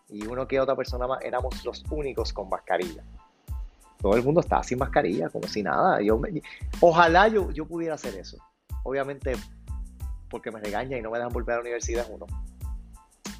[0.10, 3.04] y uno que otra persona más, éramos los únicos con mascarilla.
[4.02, 6.02] Todo el mundo estaba sin mascarilla, como si nada.
[6.02, 6.20] Yo
[6.80, 8.38] ojalá yo, yo pudiera hacer eso.
[8.84, 9.34] Obviamente,
[10.30, 12.26] porque me regaña y no me dejan volver a la universidad uno.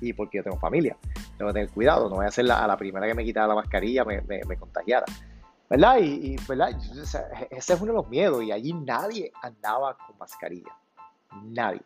[0.02, 0.98] Y porque yo tengo familia
[1.40, 3.56] tengo que tener cuidado, no voy a hacer a la primera que me quitara la
[3.56, 5.06] mascarilla me, me, contagiara.
[5.70, 5.98] ¿Verdad?
[6.02, 6.72] Y, ¿verdad?
[7.50, 10.76] ese es uno de los miedos y allí nadie andaba con mascarilla.
[11.46, 11.82] Nadie.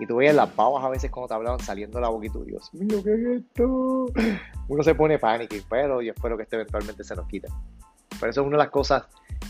[0.00, 3.02] Y tú veías las babas a veces cuando te hablaban saliendo la boquita, Dios mío,
[3.02, 4.06] ¿qué es esto?
[4.68, 7.48] Uno se pone pánico, pero yo espero que esto eventualmente se nos quite.
[8.20, 9.04] Pero eso es una de las cosas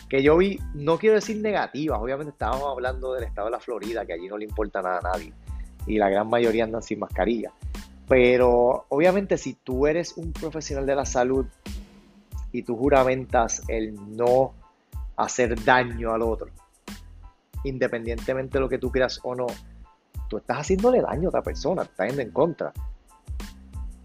[0.09, 4.07] que yo vi, no quiero decir negativas, obviamente estábamos hablando del estado de la Florida,
[4.07, 5.35] que allí no le importa nada a nadie.
[5.87, 7.53] Y la gran mayoría andan sin mascarilla.
[8.09, 11.45] Pero obviamente si tú eres un profesional de la salud
[12.53, 14.55] y tú juramentas el no
[15.15, 16.49] hacer daño al otro,
[17.65, 19.47] independientemente de lo que tú creas o no,
[20.29, 22.73] tú estás haciéndole daño a otra persona, estás yendo en contra.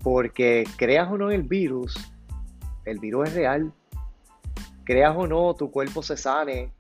[0.02, 1.96] Porque creas o no el virus,
[2.86, 3.72] el virus es real.
[4.84, 6.72] Creas o no, tu cuerpo se sane,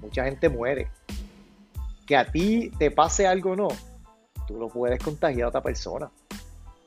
[0.00, 0.90] mucha gente muere.
[2.06, 3.68] Que a ti te pase algo o no,
[4.46, 6.10] tú lo puedes contagiar a otra persona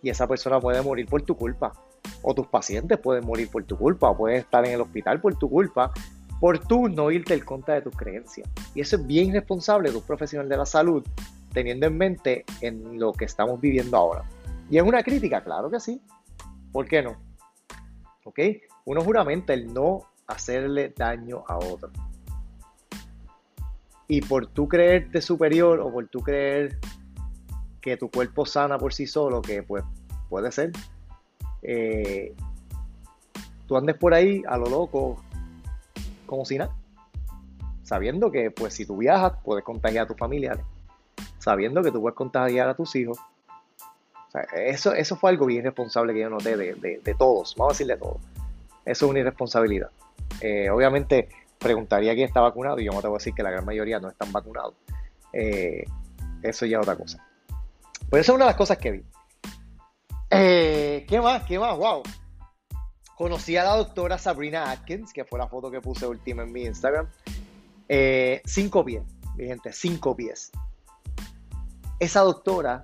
[0.02, 1.74] y esa persona puede morir por tu culpa.
[2.22, 5.36] O tus pacientes pueden morir por tu culpa, o pueden estar en el hospital por
[5.38, 5.92] tu culpa,
[6.40, 8.50] por tú no irte en contra de tus creencias.
[8.74, 11.04] Y eso es bien responsable de un profesional de la salud,
[11.58, 14.24] teniendo en mente en lo que estamos viviendo ahora.
[14.70, 16.00] Y es una crítica, claro que sí.
[16.72, 17.18] ¿Por qué no?
[18.26, 18.40] ¿Ok?
[18.86, 21.90] Uno juramenta el no hacerle daño a otro.
[24.08, 26.78] Y por tú creerte superior o por tú creer
[27.82, 29.84] que tu cuerpo sana por sí solo, que pues
[30.30, 30.74] puede ser,
[31.64, 32.36] eh,
[33.66, 35.24] tú andes por ahí a lo loco,
[36.28, 36.76] como si nada,
[37.82, 40.64] sabiendo que pues si tú viajas puedes contagiar a tus familiares,
[41.48, 43.18] sabiendo que tú puedes contagiar a tus hijos.
[44.54, 48.00] eso, eso fue algo bien responsable que yo noté de, todos, vamos a decirle de
[48.02, 48.18] todos.
[48.84, 49.90] Eso es una irresponsabilidad.
[50.42, 53.52] Eh, obviamente preguntaría quién está vacunado y yo no te voy a decir que la
[53.52, 54.74] gran mayoría no están vacunados.
[55.32, 55.86] Eh,
[56.44, 57.26] eso ya es otra cosa.
[58.10, 59.04] Pues esa es una de las cosas que vi.
[60.30, 61.44] Eh, ¿Qué más?
[61.44, 61.78] ¿Qué más?
[61.78, 62.04] ¡Wow!
[63.16, 66.64] Conocí a la doctora Sabrina Atkins, que fue la foto que puse última en mi
[66.66, 67.08] Instagram.
[67.88, 69.04] Eh, cinco pies,
[69.38, 70.52] mi gente, cinco pies.
[72.00, 72.84] Esa doctora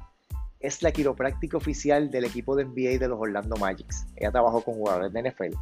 [0.59, 4.05] es la quiropráctica oficial del equipo de NBA de los Orlando Magics.
[4.15, 5.55] Ella trabajó con jugadores de NFL,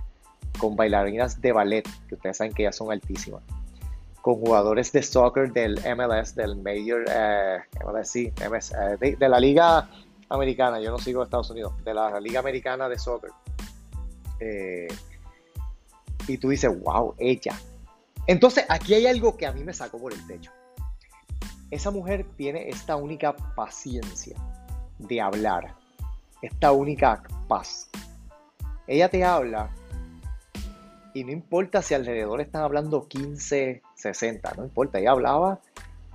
[0.60, 3.42] con bailarinas de ballet, que ustedes saben que ya son altísimas
[4.22, 9.90] con jugadores de soccer del MLS, del Major, eh, MLS, sí, eh, de, la Liga
[10.30, 13.32] Americana, yo no sigo Estados Unidos, de la Liga Americana de Soccer.
[14.40, 14.88] Eh,
[16.28, 17.60] y tú dices, wow, ella.
[18.28, 20.52] Entonces, aquí hay algo que a mí me sacó por el techo.
[21.71, 24.36] Esa mujer tiene esta única paciencia
[24.99, 25.73] de hablar,
[26.41, 27.89] esta única paz.
[28.88, 29.69] Ella te habla
[31.13, 35.62] y no importa si alrededor están hablando 15, 60, no importa, ella hablaba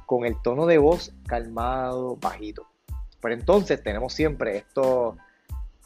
[0.04, 2.66] con el tono de voz calmado, bajito.
[3.22, 5.16] Pero entonces tenemos siempre estos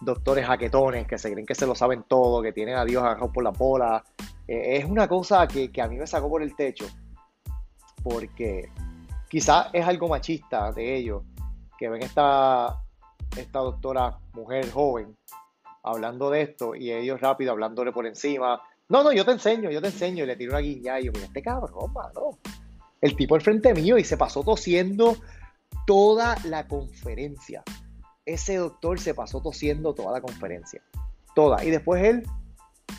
[0.00, 3.32] doctores jaquetones que se creen que se lo saben todo, que tienen a Dios agarrado
[3.32, 4.04] por la bola.
[4.48, 6.86] Eh, es una cosa que, que, a mí me sacó por el techo,
[8.02, 8.68] porque
[9.30, 11.22] quizás es algo machista de ellos,
[11.78, 12.82] que ven esta,
[13.36, 15.16] esta doctora mujer joven
[15.82, 18.60] hablando de esto y ellos rápido hablándole por encima.
[18.88, 20.24] No, no, yo te enseño, yo te enseño.
[20.24, 22.38] Y le tiro una guiña y yo, mira, este cabrón, mano.
[23.00, 25.16] El tipo al frente mío y se pasó tosiendo
[25.86, 27.62] toda la conferencia.
[28.26, 30.82] Ese doctor se pasó tosiendo toda la conferencia.
[31.34, 31.64] Toda.
[31.64, 32.26] Y después él,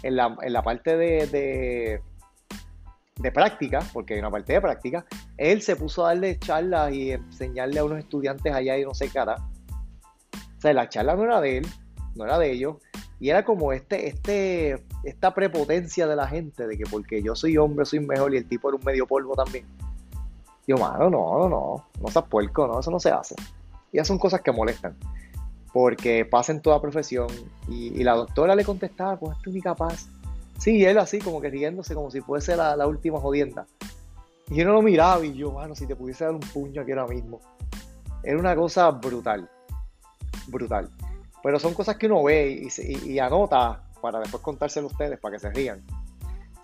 [0.01, 2.01] en la, parte de, de,
[3.29, 5.05] práctica, porque hay una parte de práctica,
[5.37, 9.09] él se puso a darle charlas y enseñarle a unos estudiantes allá y no sé
[9.09, 9.25] qué O
[10.59, 11.67] sea, la charla no era de él,
[12.15, 12.77] no era de ellos.
[13.19, 17.57] Y era como este, este, esta prepotencia de la gente de que porque yo soy
[17.57, 19.65] hombre soy mejor y el tipo era un medio polvo también.
[20.67, 23.35] Yo, mano, no, no, no, no seas puerco, no, eso no se hace.
[23.91, 24.95] Y esas son cosas que molestan.
[25.73, 27.27] Porque pasa en toda profesión.
[27.67, 30.07] Y, la doctora le contestaba, pues estoy incapaz.
[30.61, 33.65] Sí, y él así, como que riéndose, como si fuese la, la última jodienda.
[34.47, 36.91] Y yo no lo miraba y yo, mano, si te pudiese dar un puño aquí
[36.91, 37.39] ahora mismo.
[38.21, 39.49] Era una cosa brutal.
[40.49, 40.87] Brutal.
[41.41, 45.39] Pero son cosas que uno ve y, anota para después contárselo a ustedes, para que
[45.39, 45.83] se rían.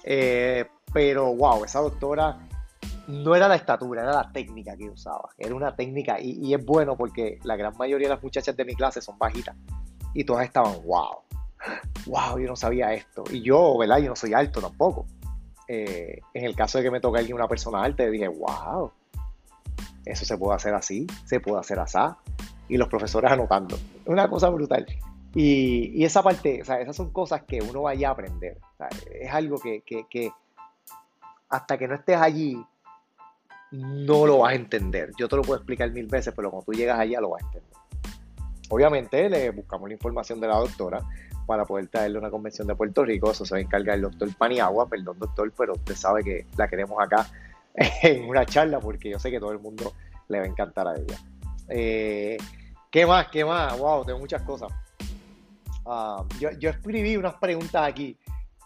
[0.03, 2.37] Eh, pero, wow, esa doctora
[3.07, 5.29] no era la estatura, era la técnica que usaba.
[5.39, 8.75] Era una técnica, y, es bueno porque la gran mayoría de las muchachas de mi
[8.75, 9.55] clase son bajitas.
[10.13, 11.23] Y todas estaban, wow,
[12.05, 13.23] wow, yo no sabía esto.
[13.31, 13.99] Y yo, ¿verdad?
[13.99, 15.05] Yo no soy alto tampoco.
[15.67, 18.91] Eh, en el caso de que me toque alguien una persona alta, dije, wow,
[20.05, 21.99] eso se puede hacer así, se puede hacer así.
[22.69, 23.77] Y los profesores anotando.
[24.05, 24.85] Una cosa brutal.
[25.33, 28.57] Y, esa parte, o sea, esas son cosas que uno vaya a aprender.
[29.19, 30.31] es algo que, que
[31.49, 32.61] hasta que no estés allí,
[33.71, 35.11] no lo vas a entender.
[35.17, 37.45] Yo te lo puedo explicar mil veces, pero cuando tú llegas allá lo vas a
[37.45, 37.77] entender.
[38.69, 41.01] Obviamente le buscamos la información de la doctora
[41.47, 43.31] para poder traerle una convención de Puerto Rico.
[43.31, 46.67] Eso se va a encargar el doctor Paniagua, perdón doctor, pero usted sabe que la
[46.67, 47.27] queremos acá
[47.73, 49.93] en una charla porque yo sé que todo el mundo
[50.27, 51.17] le va a encantar a ella.
[51.69, 52.37] Eh,
[52.91, 53.29] ¿Qué más?
[53.29, 53.77] ¿Qué más?
[53.79, 54.71] Wow, tengo muchas cosas.
[55.85, 58.17] Ah, yo, yo escribí unas preguntas aquí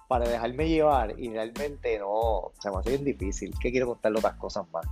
[0.07, 3.53] para dejarme llevar y realmente no, se me hace bien difícil.
[3.61, 4.85] ¿Qué quiero contarle otras cosas más?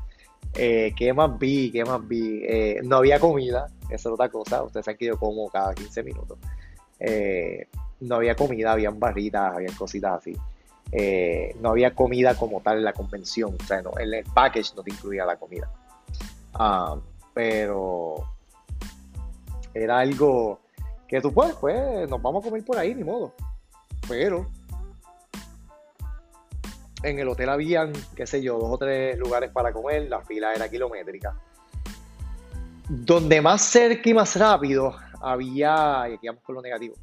[0.54, 1.72] Eh, ¿Qué más vi?
[1.72, 2.42] ¿Qué más vi?
[2.44, 4.64] Eh, no había comida, esa es otra cosa.
[4.64, 6.38] Ustedes saben que yo como cada 15 minutos.
[7.00, 7.68] Eh,
[8.02, 10.36] no había comida, habían barritas, habían cositas así.
[11.60, 14.84] no había comida como tal en la convención, o sea, no, en el package no
[14.84, 15.70] te incluía la comida.
[16.54, 16.98] Ah,
[17.34, 18.26] pero
[19.74, 20.60] era algo
[21.08, 23.34] que tú puedes, pues nos vamos a comer por ahí, ni modo.
[24.08, 24.48] Pero
[27.04, 30.54] en el hotel habían, qué sé yo, dos o tres lugares para comer, la fila
[30.54, 31.34] era kilométrica.
[32.88, 36.96] Donde más cerca y más rápido había, y aquí vamos con lo negativo,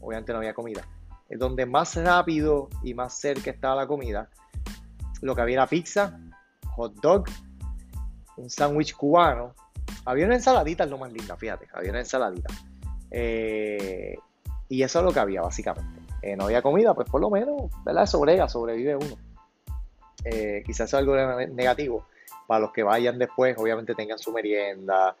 [0.00, 0.86] obviamente no había comida,
[1.30, 4.28] donde más rápido y más cerca estaba la comida,
[5.22, 6.18] lo que había era pizza,
[6.74, 7.24] hot dog,
[8.36, 9.54] un sándwich cubano,
[10.04, 12.52] había una ensaladita, es lo más linda, fíjate, había una ensaladita.
[13.10, 14.16] Eh,
[14.68, 16.00] y eso es lo que había, básicamente.
[16.22, 18.06] Eh, no había comida, pues por lo menos, ¿verdad?
[18.06, 19.16] Sobrega, sobrevive uno.
[20.24, 21.14] Eh, quizás es algo
[21.50, 22.06] negativo.
[22.46, 25.16] Para los que vayan después, obviamente tengan su merienda,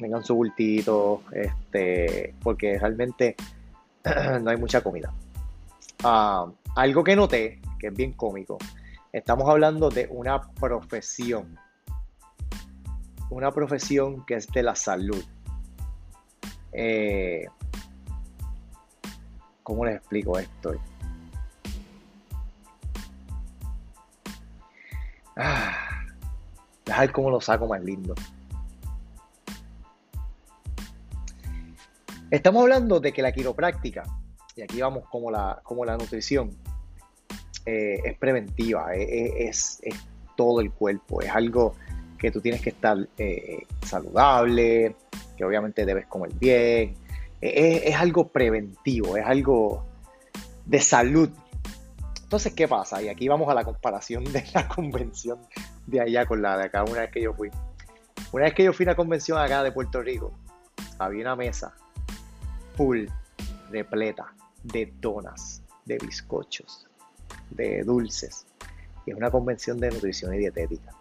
[0.00, 3.36] tengan su bultito, este, porque realmente
[4.40, 5.12] no hay mucha comida.
[6.02, 8.58] Ah, algo que noté, que es bien cómico,
[9.12, 11.58] estamos hablando de una profesión,
[13.28, 15.22] una profesión que es de la salud.
[16.72, 17.46] Eh,
[19.62, 20.74] ¿Cómo les explico esto?
[25.36, 26.04] Ah,
[26.98, 28.14] ver cómo lo saco más lindo.
[32.30, 34.04] Estamos hablando de que la quiropráctica,
[34.54, 36.50] y aquí vamos como la, como la nutrición,
[37.66, 39.82] eh, es preventiva, eh, eh, es,
[40.36, 41.74] todo el cuerpo, es algo
[42.18, 42.96] que tú tienes que estar
[43.84, 44.94] saludable,
[45.36, 46.94] que obviamente debes comer bien,
[47.40, 49.84] es, algo preventivo, es algo
[50.66, 51.30] de salud
[52.22, 53.02] entonces, ¿qué pasa?
[53.02, 55.40] Y aquí vamos a la comparación de la convención
[55.84, 57.50] de allá con la de acá, una vez que yo fui.
[58.30, 60.32] Una vez que yo fui a una convención acá de Puerto Rico,
[61.00, 61.74] había una mesa
[62.80, 63.04] full,
[63.70, 66.86] repleta de donas, de bizcochos,
[67.50, 68.46] de dulces.
[69.04, 70.94] Y es una convención de nutrición y dietética.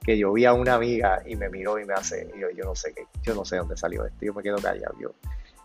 [0.00, 2.76] Que yo vi a una amiga y me miró y me hace, yo, yo no
[2.76, 4.94] sé qué, yo no sé dónde salió esto, yo me quedo callado.
[5.00, 5.10] Yo.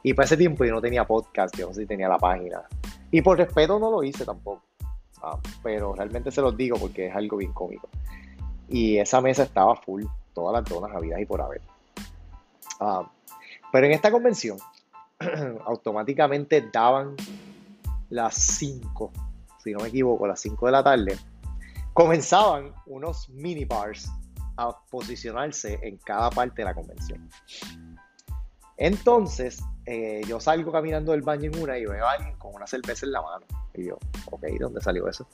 [0.02, 2.64] Y para ese tiempo yo no tenía podcast, yo no sé si tenía la página.
[3.12, 4.64] Y por respeto no lo hice tampoco.
[5.22, 7.88] Ah, pero realmente se los digo porque es algo bien cómico.
[8.68, 11.62] Y esa mesa estaba full, todas las donas habidas y por haber.
[12.80, 13.08] Ah,
[13.72, 14.58] pero en esta convención,
[15.66, 17.16] automáticamente daban
[18.10, 19.12] las 5,
[19.64, 21.18] si no me equivoco, las 5 de la tarde,
[21.94, 24.10] comenzaban unos mini bars
[24.58, 27.30] a posicionarse en cada parte de la convención.
[28.78, 32.66] Entonces, eh, yo salgo caminando del baño en una y veo a alguien con una
[32.66, 33.46] cerveza en la mano.
[33.74, 33.98] Y yo,
[34.32, 35.28] ok, ¿dónde salió eso?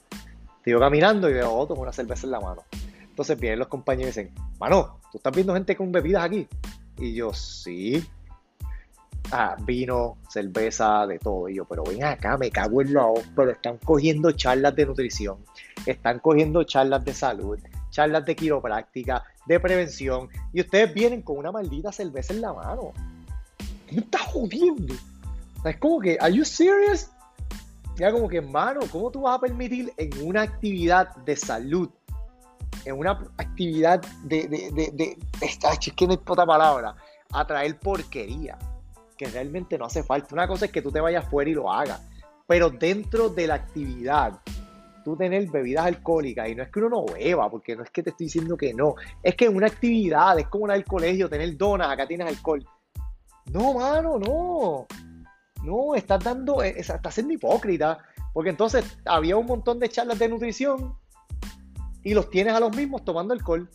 [0.64, 2.64] Sigo caminando y veo a otro con una cerveza en la mano.
[3.02, 6.48] Entonces vienen los compañeros y dicen, mano, ¿tú estás viendo gente con bebidas aquí?
[6.98, 8.04] Y yo, sí.
[9.32, 11.48] Ah, vino, cerveza, de todo.
[11.48, 15.38] Y yo, pero ven acá, me cago en la pero están cogiendo charlas de nutrición,
[15.84, 17.58] están cogiendo charlas de salud,
[17.90, 22.92] charlas de quiropráctica, de prevención, y ustedes vienen con una maldita cerveza en la mano.
[23.86, 24.94] ¿Qué me estás jodiendo?
[25.64, 27.10] es como que, ¿are you serious?
[27.96, 31.88] Ya como que, mano, ¿cómo tú vas a permitir en una actividad de salud,
[32.84, 35.58] en una actividad de, de, de, de, es
[35.96, 36.94] que no hay otra palabra,
[37.32, 38.56] atraer porquería?
[39.16, 40.34] Que realmente no hace falta.
[40.34, 42.00] Una cosa es que tú te vayas fuera y lo hagas,
[42.46, 44.40] pero dentro de la actividad,
[45.04, 48.02] tú tener bebidas alcohólicas, y no es que uno no beba, porque no es que
[48.02, 51.28] te estoy diciendo que no, es que en una actividad, es como la del colegio,
[51.28, 52.64] tener donas, acá tienes alcohol.
[53.52, 54.86] No, mano, no.
[55.62, 57.98] No, estás dando, eh, estás siendo hipócrita,
[58.32, 60.96] porque entonces había un montón de charlas de nutrición
[62.02, 63.68] y los tienes a los mismos tomando alcohol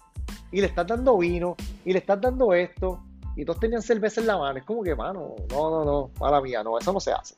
[0.52, 3.04] y le estás dando vino y le estás dando esto
[3.36, 4.60] y todos tenían cerveza en la mano.
[4.60, 7.36] Es como que, mano, no, no, no, mala mía, no, eso no se hace.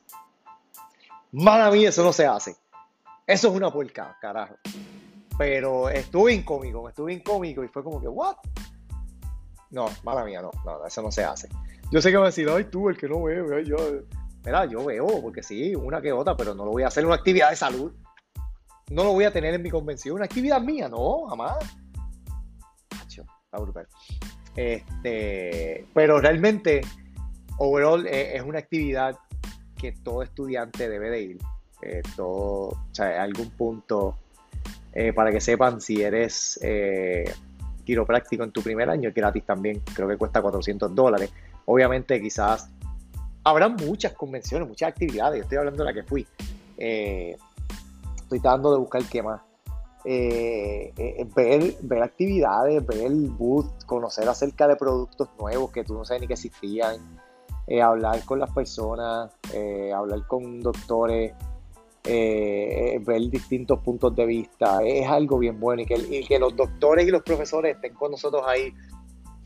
[1.32, 2.56] Mala mía, eso no se hace.
[3.26, 4.56] Eso es una puerca, carajo.
[5.38, 8.36] Pero estuve incómico, estuve incómico y fue como que, ¿what?
[9.70, 11.48] No, mala mía, no, no, eso no se hace.
[11.90, 13.76] Yo sé que va a decir, ay, tú, el que no bebe, yo.
[14.44, 17.06] Mira, yo veo, porque sí, una que otra, pero no lo voy a hacer en
[17.06, 17.92] una actividad de salud.
[18.90, 20.16] No lo voy a tener en mi convención.
[20.16, 21.56] Una actividad mía, no, jamás.
[23.54, 23.88] Está brutal.
[24.56, 26.80] Este, pero realmente,
[27.58, 29.18] overall, eh, es una actividad
[29.76, 31.38] que todo estudiante debe de ir.
[31.82, 34.16] Eh, todo, o sea, algún punto,
[34.92, 36.58] eh, para que sepan si eres
[37.84, 41.30] quiropráctico en tu primer año, es gratis también, creo que cuesta 400 dólares.
[41.66, 42.70] Obviamente quizás
[43.44, 46.26] habrá muchas convenciones, muchas actividades, estoy hablando de la que fui.
[46.78, 47.36] Eh,
[48.16, 49.40] estoy tratando de buscar qué más.
[50.04, 53.32] Eh, eh, ver, ver actividades, ver el
[53.86, 56.96] conocer acerca de productos nuevos que tú no sabes ni que existían,
[57.82, 59.32] hablar con las personas,
[59.94, 61.32] hablar con doctores,
[62.04, 67.06] ver distintos puntos de vista, es algo bien bueno y que, y que los doctores
[67.06, 68.74] y los profesores estén con nosotros ahí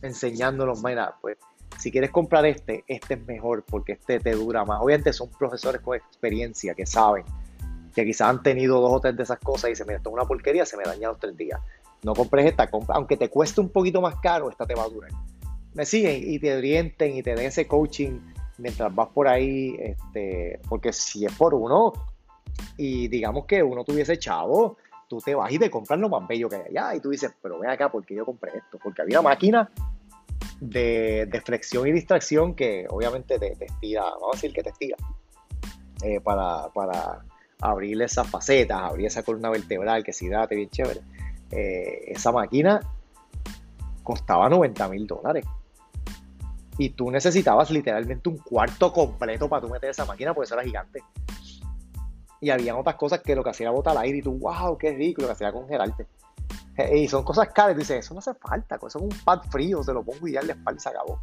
[0.02, 1.38] enseñándonos, mira, pues
[1.78, 4.80] si quieres comprar este, este es mejor porque este te dura más.
[4.82, 7.24] Obviamente son profesores con experiencia que saben,
[7.98, 10.14] que quizás han tenido dos o tres de esas cosas y dicen, mira, esto es
[10.14, 11.60] una porquería, se me daña los tres días.
[12.04, 14.88] No compres esta, compra, aunque te cueste un poquito más caro, esta te va a
[14.88, 15.10] durar.
[15.74, 18.20] Me siguen y te orienten y te den ese coaching
[18.58, 21.92] mientras vas por ahí, este, porque si es por uno
[22.76, 24.76] y digamos que uno tuviese chavo,
[25.08, 27.32] tú te vas y te compras lo más bello que hay allá y tú dices,
[27.42, 28.78] pero ven acá, ¿por qué yo compré esto?
[28.80, 29.68] Porque había una máquina
[30.60, 34.96] de, flexión y distracción que obviamente te, estira, vamos a decir que te estira,
[36.04, 37.24] eh, para, para
[37.60, 41.00] abrir esas facetas, abrir esa columna vertebral que se hidrate bien chévere.
[41.50, 42.80] Eh, esa máquina
[44.02, 45.44] costaba 90 mil dólares.
[46.78, 50.64] Y tú necesitabas literalmente un cuarto completo para tú meter esa máquina porque eso era
[50.64, 51.02] gigante.
[52.40, 54.78] Y había otras cosas que lo que hacía era botar al aire y tú, wow,
[54.78, 56.06] qué rico, lo que hacía congelarte.
[56.94, 57.74] Y son cosas caras.
[57.74, 58.76] Y dices, eso no hace falta.
[58.76, 61.20] Eso es un pad frío, se lo pongo y ya la espalda se acabó.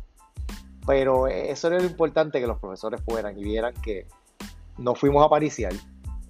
[0.86, 4.06] Pero eso era lo importante que los profesores fueran y vieran que
[4.78, 5.74] no fuimos a pariciar,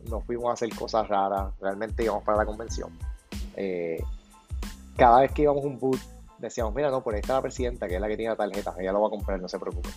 [0.10, 2.90] no fuimos a hacer cosas raras, realmente íbamos para la convención.
[3.56, 4.04] Eh,
[4.98, 6.00] cada vez que íbamos a un boot,
[6.40, 8.74] decíamos, mira, no, por ahí está la presidenta, que es la que tiene la tarjeta,
[8.80, 9.90] ella lo va a comprar, no se preocupe.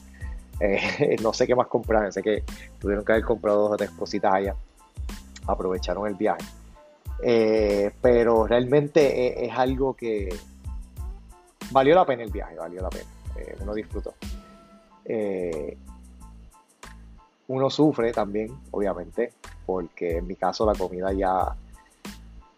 [0.60, 2.44] Eh, no sé qué más comprar, sé que
[2.80, 4.54] tuvieron que haber comprado dos o tres cositas allá.
[5.46, 6.44] Aprovecharon el viaje.
[7.22, 10.28] Eh, pero realmente es, algo que
[11.70, 13.06] valió la pena el viaje, valió la pena.
[13.60, 14.14] Uno disfrutó.
[17.48, 19.32] Uno sufre también, obviamente,
[19.68, 21.54] porque en mi caso la comida ya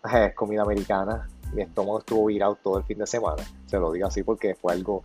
[0.27, 1.29] es comida americana.
[1.52, 3.42] Mi estómago estuvo virado todo el fin de semana.
[3.67, 5.02] Se lo digo así porque fue algo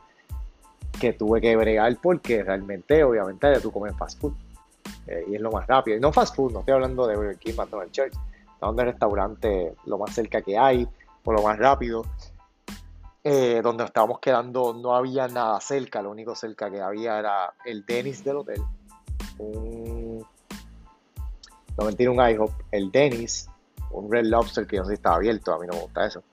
[0.99, 4.34] que tuve que bregar porque realmente, obviamente, tú comes fast food.
[5.28, 5.97] y es lo más rápido.
[5.97, 8.14] Y no fast food, no estoy hablando de Burger King, McDonald's, Church
[8.62, 10.88] donde el restaurante lo más cerca que hay,
[11.24, 12.03] o lo más rápido.
[13.24, 17.84] Eh, donde estábamos quedando no había nada cerca, lo único cerca que había era el
[17.84, 18.62] Dennis del hotel.
[19.39, 20.24] Un,
[21.78, 23.49] no mentira, un IHOP, el Dennis,
[23.91, 26.23] un Red Lobster que no sé si estaba abierto, a mí no me gusta eso.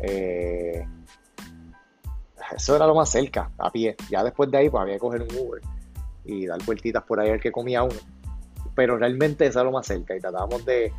[0.00, 0.86] Eh,
[2.56, 3.96] eso era lo más cerca, a pie.
[4.10, 5.62] Ya después de ahí, pues había que coger un Uber
[6.24, 7.98] y dar vueltitas por ahí al que comía uno.
[8.74, 10.92] Pero realmente eso era lo más cerca y tratábamos de,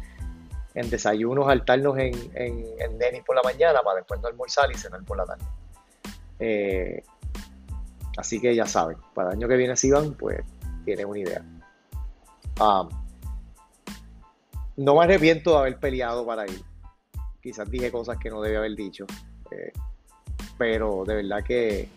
[0.74, 4.76] en desayunos altarnos en, en, en Denis por la mañana para después no almorzar y
[4.76, 5.44] cenar por la tarde.
[6.40, 7.04] Eh,
[8.18, 10.40] así que ya saben, para el año que viene si van, pues
[10.86, 11.44] tienen una idea.
[12.60, 12.90] Um,
[14.78, 16.62] no me arrepiento de haber peleado para ir.
[17.42, 19.06] Quizás dije cosas que no debía haber dicho.
[19.52, 19.72] Eh,
[20.58, 21.90] pero de verdad que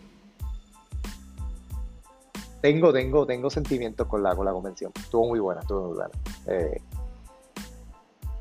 [2.61, 4.91] tengo, tengo, tengo sentimientos con la, con la convención.
[4.95, 6.11] Estuvo muy buena, estuvo muy buena.
[6.47, 6.81] Eh,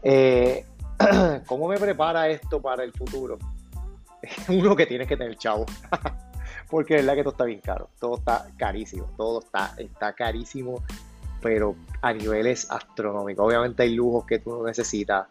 [0.03, 0.67] eh,
[1.47, 3.39] ¿Cómo me prepara esto para el futuro?
[4.49, 5.67] Uno que tienes que tener chavo.
[6.71, 7.91] Porque es verdad que todo está bien caro.
[7.99, 9.11] Todo está carísimo.
[9.17, 10.83] Todo está, está carísimo.
[11.45, 13.47] Pero a niveles astronómicos.
[13.47, 15.27] Obviamente hay lujos que tú no necesitas.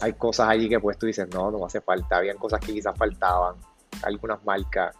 [0.00, 2.18] Hay cosas allí que pues tú dices, no, no hace falta.
[2.18, 3.56] Habían cosas que quizás faltaban.
[4.04, 4.94] Algunas marcas.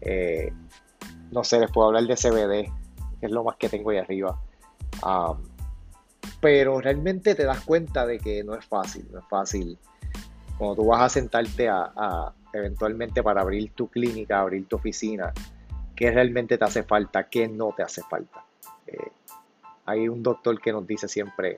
[0.00, 0.52] Eh,
[1.32, 2.70] no sé, les puedo hablar de CBD,
[3.18, 4.38] que es lo más que tengo ahí arriba.
[6.40, 9.76] Pero realmente te das cuenta de que no es fácil, no es fácil.
[10.58, 15.32] Cuando tú vas a sentarte a, eventualmente para abrir tu clínica, abrir tu oficina,
[15.96, 18.44] qué realmente te hace falta, qué no te hace falta.
[18.86, 19.10] Eh,
[19.84, 21.56] hay un doctor que nos dice siempre,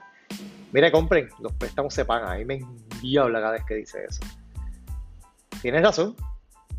[0.73, 2.33] mire, compren, los préstamos se pagan.
[2.33, 4.23] A mí me endiabla cada vez que dice eso.
[5.63, 6.15] Tienes razón,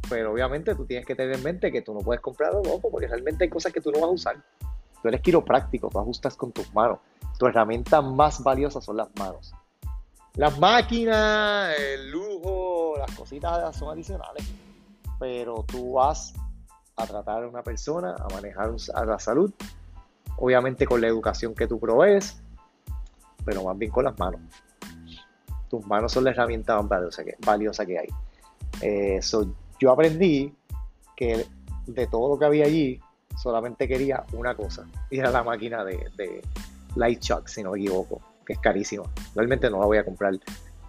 [0.09, 3.07] pero obviamente tú tienes que tener en mente que tú no puedes comprar algo porque
[3.07, 4.35] realmente hay cosas que tú no vas a usar.
[5.01, 6.99] Tú eres quiropráctico, tú ajustas con tus manos
[7.37, 9.53] tu herramienta más valiosa son las manos.
[10.35, 14.45] Las máquinas, el lujo, las cositas son adicionales,
[15.19, 16.33] pero tú vas
[16.97, 19.53] a tratar a una persona, a manejar a la salud,
[20.37, 22.41] obviamente con la educación que tú provees,
[23.43, 24.41] pero más bien con las manos.
[25.69, 26.89] Tus manos son la herramienta más
[27.45, 28.07] valiosa que, hay.
[28.81, 29.19] Eh,
[29.79, 30.53] yo aprendí
[31.15, 31.45] que
[31.87, 32.99] de todo lo que había allí,
[33.37, 36.41] solamente quería una cosa, y era la máquina de,
[36.95, 39.03] Light Shock, si no me equivoco, que es carísimo.
[39.35, 40.33] Realmente no la voy a comprar,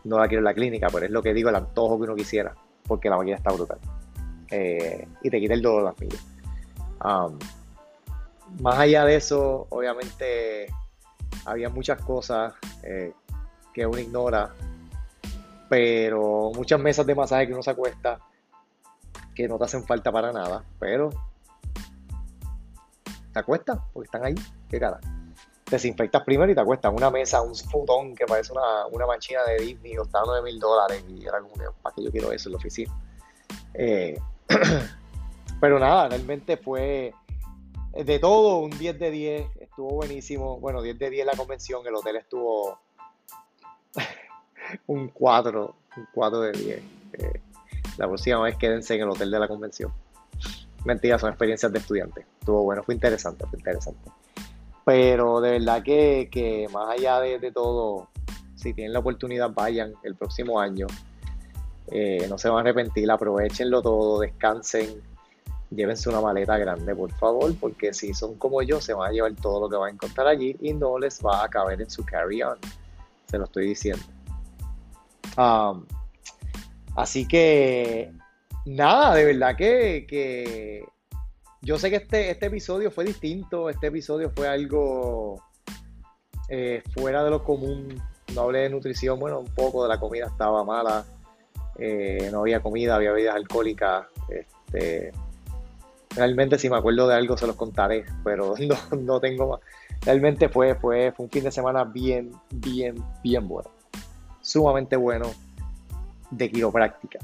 [0.04, 2.14] no la quiero en la clínica, pero es lo que digo, el antojo que uno
[2.14, 2.54] quisiera,
[2.86, 3.78] porque la máquina está brutal.
[4.50, 6.26] Eh, y te quita el dolor de las millas.
[7.04, 7.38] Um,
[8.60, 10.66] más allá de eso, obviamente
[11.44, 13.12] había muchas cosas eh,
[13.72, 14.54] que uno ignora,
[15.68, 18.18] pero muchas mesas de masaje que uno se acuesta
[19.34, 21.10] que no te hacen falta para nada, pero
[23.32, 24.34] te acuestas porque están ahí,
[24.70, 24.98] qué cara
[25.70, 29.58] desinfectas primero y te acuestas una mesa, un futón que parece una, una manchina de
[29.58, 32.52] Disney, costaba 9 mil dólares y era como que, ¿para qué yo quiero eso en
[32.52, 32.94] la oficina?
[33.74, 34.18] Eh,
[35.60, 37.12] pero nada, realmente fue
[38.04, 40.58] de todo un 10 de 10, estuvo buenísimo.
[40.58, 42.78] Bueno, 10 de 10 la convención, el hotel estuvo
[44.86, 46.82] un 4, un 4 de 10.
[47.12, 47.40] Eh,
[47.96, 49.92] la próxima vez quédense en el hotel de la convención.
[50.84, 52.26] Mentira, son experiencias de estudiantes.
[52.40, 54.10] Estuvo bueno, fue interesante, fue interesante.
[54.84, 58.08] Pero de verdad que, más allá de, todo,
[58.54, 60.86] si tienen la oportunidad, vayan el próximo año.
[61.88, 65.02] Eh, no se van a arrepentir, aprovechenlo todo, descansen,
[65.70, 69.34] llévense una maleta grande, por favor, porque si son como yo, se van a llevar
[69.34, 72.04] todo lo que van a encontrar allí y no les va a caber en su
[72.04, 72.58] carry-on.
[73.26, 74.04] Se lo estoy diciendo.
[75.36, 75.84] Um,
[76.94, 78.12] así que,
[78.64, 80.86] nada, de verdad que
[81.66, 85.42] yo sé que este, este episodio fue distinto, este episodio fue algo
[86.48, 88.00] eh, fuera de lo común.
[88.34, 91.04] No hablé de nutrición, bueno, un poco de la comida estaba mala,
[91.76, 94.06] eh, no había comida, había bebidas alcohólicas.
[94.28, 95.10] Este,
[96.16, 98.54] realmente si me acuerdo de algo se los contaré, pero
[98.90, 99.60] no, no tengo más.
[100.02, 103.70] Realmente fue, fue, fue un fin de semana bien, bien, bien bueno.
[104.40, 105.30] Sumamente bueno
[106.30, 107.18] de quiropráctica,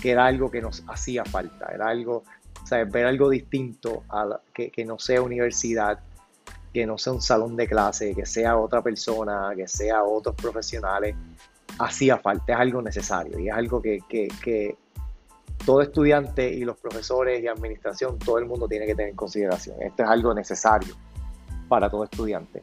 [0.00, 2.22] que era algo que nos hacía falta, era algo
[2.88, 6.00] ver algo distinto, a que, no sea universidad,
[6.72, 11.14] que no sea un salón de clase, que sea otra persona, que sea otros profesionales,
[11.78, 14.76] hacía falta, es algo necesario y es algo que,
[15.66, 19.82] todo estudiante y los profesores y administración, todo el mundo tiene que tener en consideración.
[19.82, 20.94] Esto es algo necesario
[21.68, 22.62] para todo estudiante.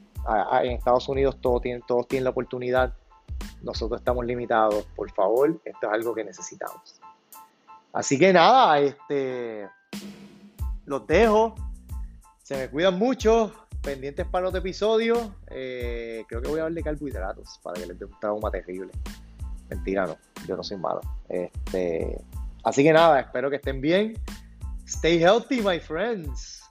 [0.63, 1.83] En Estados Unidos todos tienen,
[2.23, 2.93] la oportunidad,
[3.61, 4.87] nosotros estamos limitados.
[4.95, 7.01] Por favor, esto es algo que necesitamos.
[7.91, 9.67] Así que nada, este
[10.85, 11.55] los dejo.
[12.41, 13.53] Se me cuidan mucho.
[13.81, 15.35] Pendientes para otro episodio.
[15.51, 18.93] Eh, creo que voy a hablar de carbohidratos para que les dé un trauma terrible.
[19.69, 20.17] Mentira, no.
[20.47, 21.01] Yo no soy malo.
[21.27, 22.17] Este,
[22.63, 24.13] así que nada, espero que estén bien.
[24.85, 26.62] Stay healthy, my friends.